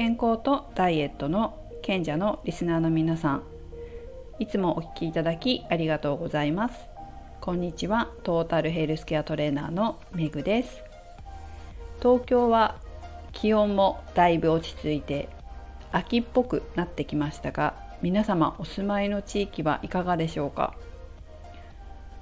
[0.00, 3.42] 健康とダイエットの賢者のリスナーの皆さん
[4.38, 6.86] いつもお聞きいただきありがとうございます。
[7.42, 8.08] こんにちは。
[8.22, 10.82] トータルヘルスケアトレーナーのめぐです。
[11.98, 12.76] 東京は
[13.32, 15.28] 気温もだいぶ落ち着いて
[15.92, 20.72] 秋っぽくなってきましたが皆様お住まいの地域はいかがでしょうか？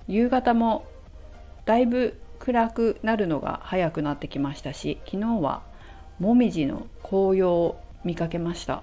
[0.08, 0.84] 夕方も
[1.64, 5.62] だいぶ暗くなるのが早くなってきましたし昨日は
[6.18, 8.82] もみじの紅葉を見かけました。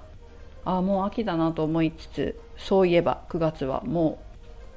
[0.64, 4.20] ああもう秋だなと思いつつそういえば9月はも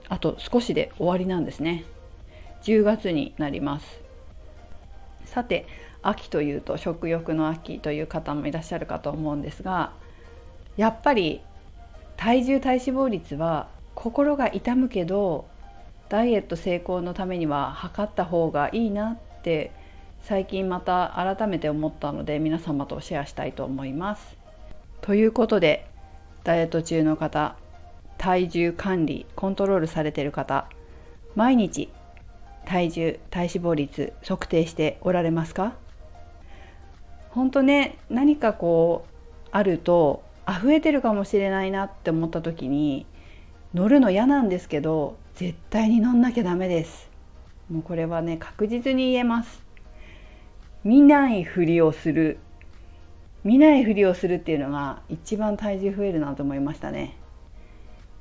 [0.04, 1.84] うあと少しで終わりなんですね。
[2.62, 4.00] 10月になります。
[5.24, 5.66] さて
[6.02, 9.92] 秋というと食欲の秋という方もいらっしゃるかと思うんですが
[10.76, 11.42] やっぱり
[12.16, 15.46] 体重体脂肪率は心が痛むけど
[16.08, 19.72] ダイエット成功のためには測った方がいいなって
[20.22, 24.36] 最近また改めて思ったので皆様とシェアしたいと思います。
[25.00, 25.86] ということで
[26.44, 27.56] ダイエット中の方
[28.18, 30.66] 体重管理コントロールされている方
[31.34, 31.88] 毎日
[32.66, 35.74] 体重体脂肪率測定しておられますか？
[37.30, 43.06] 本当ね何かこうあるとあ増えてるかもしれないなって思った時に
[43.72, 47.08] 乗るの嫌なんですけど絶対に乗んなきゃダメです。
[47.70, 49.62] もうこれはね確実に言えます。
[50.88, 52.38] 見ないふりをする。
[53.44, 57.18] 見ないふりをするっていうのが一番体重増えるなと思いましたね。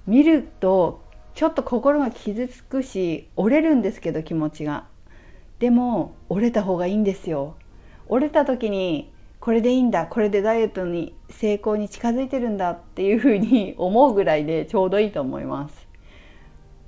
[0.05, 1.01] 見ると
[1.33, 4.83] ちょっと心が傷つくし折れるんですけど気持ちが。
[5.59, 7.55] でも折れた方がいいんですよ。
[8.09, 15.86] 折れた時にこれでいいんだこれでダイエットに成功に近づいてるんだっていうふうに思うぐらいでちょうどいいと思います。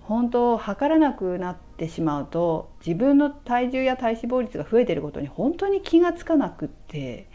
[0.10, 7.28] 本当測らなくなってしまうと自分の体重や体脂肪率が増えてることに本当に気がつかなくって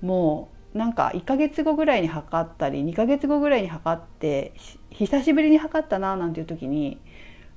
[0.00, 4.52] もうなんか1ヶ月後ぐらいに測ったり2ヶ月後ぐらいに測って
[4.90, 7.00] 久しぶりに測ったななんていう時に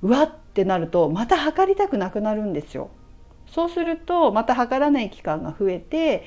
[0.01, 2.89] うわってなるとまた測りたくなくなるんですよ。
[3.45, 6.23] そうするとまた測らない期間が増えて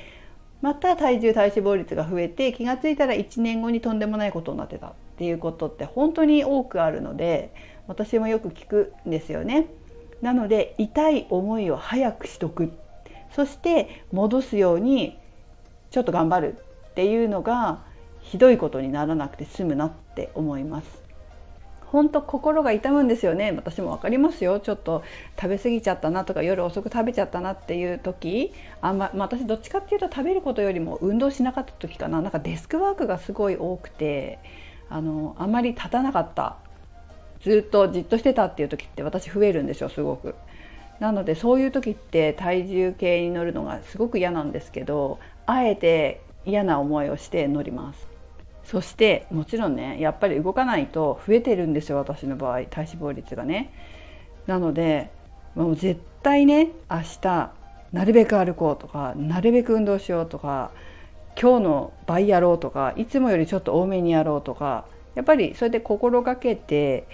[0.61, 7.53] また体重体脂肪率が増えて気が付いたら1年後にとんでもないことになってたっていうことって本当に多くあるので
[7.87, 9.67] 私もよく聞くんですよね。
[10.21, 12.71] なので痛い思いを早くしとく
[13.35, 15.19] そして戻すように
[15.91, 16.57] ちょっと頑張る
[16.91, 17.83] っていうのが
[18.21, 21.03] ひどいことにならなくて済むなって思います。
[21.93, 25.03] 本当心が痛むんですよね私も分かりますよちょっと
[25.39, 28.51] 食べ過ぎちゃったなとか夜遅く食べちゃったなっていう時
[28.81, 34.39] あんま、まあ、私どっちかっていうと食べることよりも運動しなかった時かななんかデスクワークがすごい多くて
[34.89, 36.57] あのあまり立たなかった
[37.43, 40.35] ずっとじっとしてたっていう時って私増えるんですよすごく。
[40.99, 48.07] なのでそういう時って体重計に乗るのがすごく嫌なんですけどあえて嫌な思いをして乗ります
[48.63, 53.73] そしてもちろんねやっぱり動かないと増えてるんですよ私の場合体脂肪率がね
[54.47, 55.09] なので
[55.55, 57.51] もう絶対ね明日
[57.91, 60.71] なるべく歩こうとかなるべく運動しようとか
[61.39, 67.07] 今日の倍やろうとかいつもよりちょっと多めにやろうとかやっぱりそれで心がけて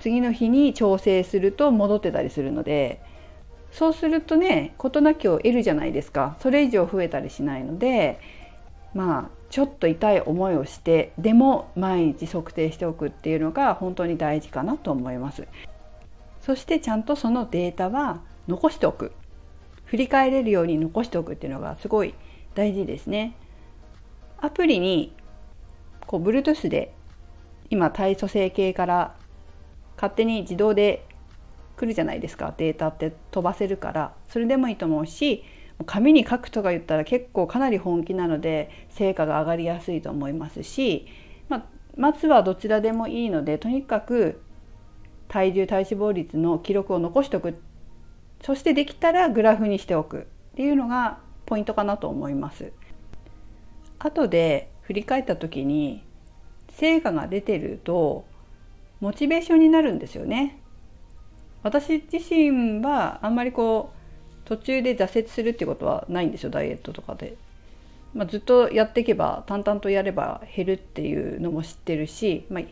[0.00, 3.00] 次の日に調整すると戻ってたりするので
[3.70, 6.36] そうするとね事なきを得るじゃないですか。
[6.40, 8.18] それ以上増えたりしないので
[8.94, 15.46] まあちょっと痛い思いをしてでも毎日測定しておくっていうのが本当に大事かなと思います。
[16.40, 19.12] そしてちゃんとそのデータは残しておく。
[19.84, 22.14] 振り返れるように残しておくっていうのがすごい
[22.54, 23.34] 大事ですね。
[24.38, 25.12] アプリに
[26.06, 26.92] こう Bluetooth で
[27.70, 29.14] 今体組成計から
[30.00, 31.04] 勝手に自動で
[31.76, 32.54] 来るじゃないですか。
[32.56, 34.14] データって飛ばせるから。
[34.30, 35.44] それでもいいと思うし
[35.84, 41.06] 紙に書くとか言ったら結構かなり本気なので成果が上がりやすいと思いますし、
[41.48, 41.64] まあ、
[41.96, 44.40] まずはどちらでもいいのでとにかく
[45.28, 47.54] 体重体脂肪率の記録を残しておく。
[48.42, 50.26] そしてできたらグラフにしておく。
[50.52, 52.72] っていうのがポイントかなと思います。
[53.98, 56.02] 後で振り返った時に
[56.72, 58.24] 成果が出てると
[59.00, 60.60] モチベーションになるんですよね。
[61.62, 67.36] 私自身はあんまりこう途中で挫折するってことはないんですよダイエットとかで。
[68.14, 72.64] まあ、ずっとやっていけば淡々とやれば減るっていうのも知ってるし、まあ、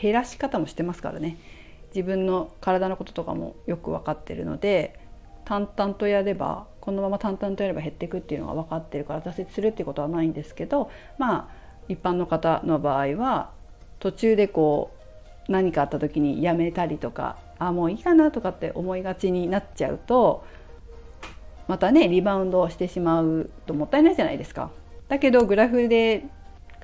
[0.00, 1.36] 減らし方もしてますからね
[1.94, 4.98] 自分の体のこととかもよく分かってるので
[5.44, 11.48] 淡々とやればこのまま淡々とやれば減っていくっていうのが分かってるから挫折するっていうことはないんですけどまあ
[11.88, 13.50] 一般の方の場合は
[13.98, 14.93] 途中でこう
[15.48, 20.44] 何かあった時にやめたりとかあもういいかなとかって思いがちになっちゃうと
[21.68, 24.70] またねリバウンドしてしまうともったいないじゃないですか。
[25.08, 26.24] だけどグラフで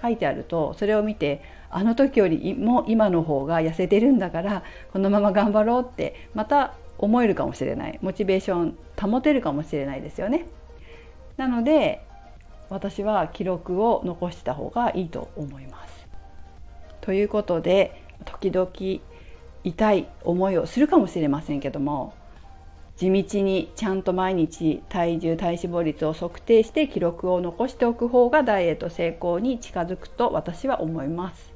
[0.01, 10.47] 書いてあるとそれを見てあの時よりも今の方が痩せてるんだからこのまま頑張ろうってまた思えるかもしれないモチベーション保てるかもしれないですよね。
[11.37, 12.05] なので
[12.69, 16.09] 私は記録を残した方がいいと思います。
[17.01, 18.71] ということで時々
[19.63, 22.15] 痛い思いをするかもしれませんけども
[22.97, 31.55] 地道にちゃんと毎日体重体脂肪率を測定して記録を残しておく方がダイエット成功に近づくと私は思います。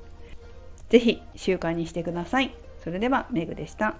[0.89, 2.55] 是非習慣にしてください。
[2.83, 3.97] それではメグでした。